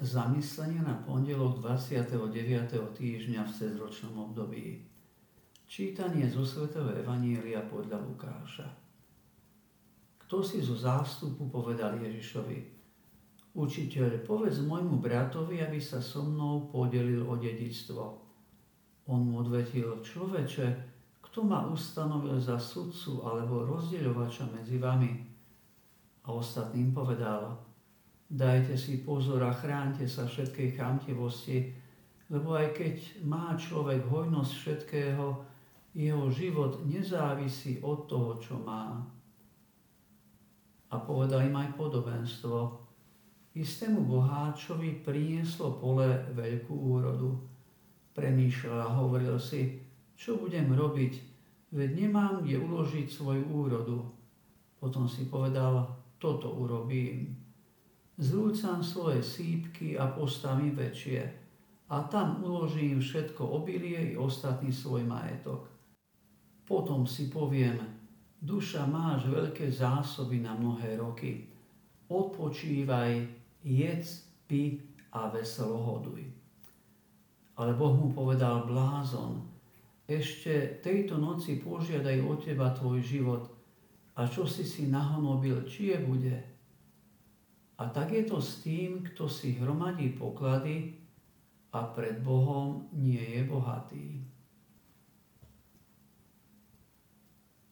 [0.00, 2.72] Zamyslenie na pondelok 29.
[2.72, 4.80] týždňa v cezročnom období.
[5.68, 8.64] Čítanie zo svätého Evanília podľa Lukáša.
[10.24, 12.80] Kto si zo zástupu povedal Ježišovi?
[13.52, 18.24] Učiteľ, povedz môjmu bratovi, aby sa so mnou podelil o dedictvo.
[19.04, 20.66] On mu odvetil, človeče,
[21.20, 25.12] kto ma ustanovil za sudcu alebo rozdeľovača medzi vami?
[26.24, 27.68] A ostatným povedal,
[28.30, 31.66] Dajte si pozor a chránte sa všetkej chamtivosti,
[32.30, 35.26] lebo aj keď má človek hojnosť všetkého,
[35.98, 39.02] jeho život nezávisí od toho, čo má.
[40.94, 42.78] A povedal im aj podobenstvo.
[43.58, 47.34] Istému boháčovi prinieslo pole veľkú úrodu.
[48.14, 49.82] Premýšľal a hovoril si,
[50.14, 51.18] čo budem robiť,
[51.74, 54.06] veď nemám kde uložiť svoju úrodu.
[54.78, 55.90] Potom si povedal,
[56.22, 57.49] toto urobím
[58.20, 61.20] zrúcam svoje sípky a postavím väčšie
[61.88, 65.66] a tam uložím všetko obilie i ostatný svoj majetok.
[66.68, 67.80] Potom si poviem,
[68.38, 71.50] duša máš veľké zásoby na mnohé roky.
[72.06, 73.26] Odpočívaj,
[73.64, 74.78] jedz, pi
[75.10, 76.22] a veselo hoduj.
[77.58, 79.42] Ale Boh mu povedal blázon,
[80.06, 83.46] ešte tejto noci požiadaj o teba tvoj život
[84.18, 86.36] a čo si si nahonobil, či je bude,
[87.80, 91.00] a tak je to s tým, kto si hromadí poklady
[91.72, 94.20] a pred Bohom nie je bohatý.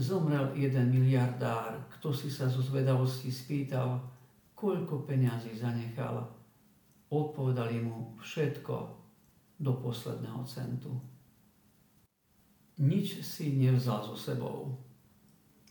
[0.00, 4.00] Zomrel jeden miliardár, kto si sa zo zvedavosti spýtal,
[4.56, 6.24] koľko peňazí zanechal.
[7.12, 8.76] Odpovedali mu všetko
[9.60, 10.96] do posledného centu.
[12.80, 14.72] Nič si nevzal so sebou.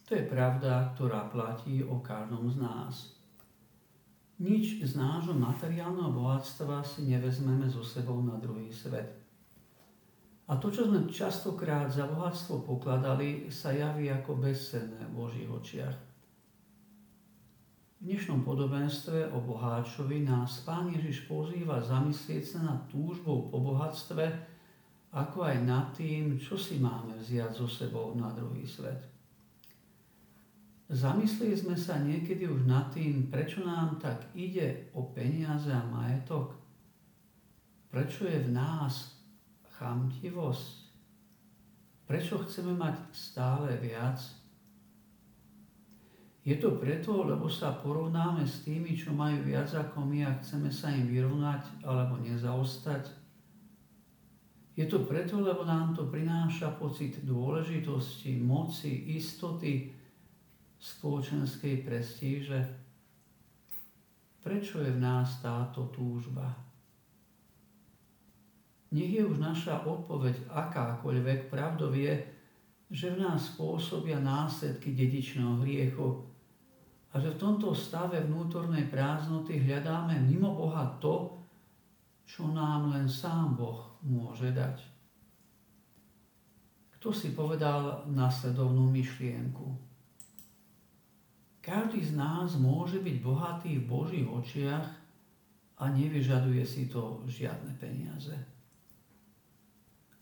[0.06, 3.19] To je pravda, ktorá platí o každom z nás.
[4.40, 9.20] Nič z nášho materiálneho bohatstva si nevezmeme so sebou na druhý svet.
[10.48, 15.98] A to, čo sme častokrát za bohatstvo pokladali, sa javí ako bezcenné v Božích očiach.
[18.00, 24.24] V dnešnom podobenstve o boháčovi nás Pán Ježiš pozýva zamyslieť sa nad túžbou po bohatstve,
[25.12, 29.19] ako aj nad tým, čo si máme vziať so sebou na druhý svet.
[30.90, 36.58] Zamysleli sme sa niekedy už nad tým, prečo nám tak ide o peniaze a majetok?
[37.94, 39.22] Prečo je v nás
[39.78, 40.90] chamtivosť?
[42.10, 44.18] Prečo chceme mať stále viac?
[46.42, 50.74] Je to preto, lebo sa porovnáme s tými, čo majú viac ako my a chceme
[50.74, 53.06] sa im vyrovnať alebo nezaostať?
[54.74, 59.99] Je to preto, lebo nám to prináša pocit dôležitosti, moci, istoty,
[60.80, 62.60] spoločenskej prestíže?
[64.40, 66.48] Prečo je v nás táto túžba?
[68.90, 72.16] Nech je už naša odpoveď akákoľvek, pravdou je,
[72.90, 76.26] že v nás spôsobia následky dedičného hriechu
[77.14, 81.38] a že v tomto stave vnútornej prázdnoty hľadáme mimo Boha to,
[82.26, 84.82] čo nám len sám Boh môže dať.
[86.98, 89.90] Kto si povedal nasledovnú myšlienku?
[91.70, 94.90] Každý z nás môže byť bohatý v Božích očiach
[95.78, 98.34] a nevyžaduje si to žiadne peniaze.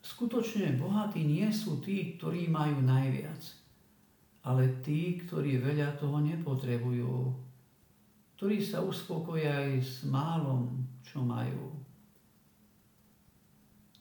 [0.04, 3.40] Skutočne bohatí nie sú tí, ktorí majú najviac,
[4.44, 7.32] ale tí, ktorí veľa toho nepotrebujú,
[8.36, 11.72] ktorí sa uspokoja aj s málom, čo majú.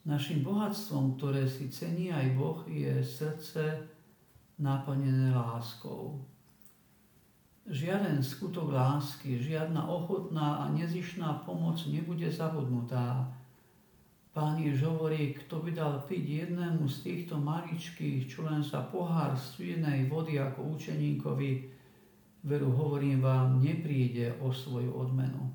[0.03, 3.87] Našim bohatstvom, ktoré si cení aj Boh, je srdce
[4.59, 6.27] naplnené láskou
[7.67, 13.27] žiaden skutok lásky, žiadna ochotná a nezišná pomoc nebude zabudnutá.
[14.31, 19.33] Pán Jež hovorí, kto by dal piť jednému z týchto maličkých, čo len sa pohár
[19.33, 21.73] studenej vody ako učeníkovi,
[22.45, 25.51] veru hovorím vám, nepríde o svoju odmenu.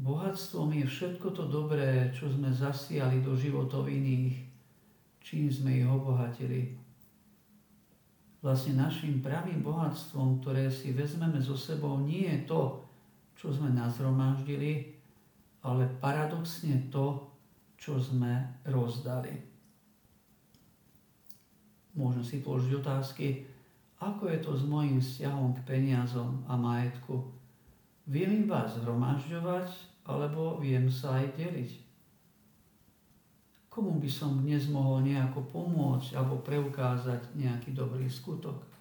[0.00, 4.36] Bohatstvom je všetko to dobré, čo sme zasiali do životov iných,
[5.20, 6.85] čím sme ich obohatili
[8.44, 12.62] vlastne našim pravým bohatstvom, ktoré si vezmeme so sebou, nie je to,
[13.36, 14.96] čo sme nazromaždili,
[15.64, 17.26] ale paradoxne to,
[17.76, 19.32] čo sme rozdali.
[21.96, 23.26] Môžem si položiť otázky,
[23.96, 27.24] ako je to s mojim vzťahom k peniazom a majetku.
[28.04, 29.68] Viem iba zhromažďovať,
[30.04, 31.85] alebo viem sa aj deliť
[33.76, 38.75] komu by som dnes mohol nejako pomôcť alebo preukázať nejaký dobrý skutok.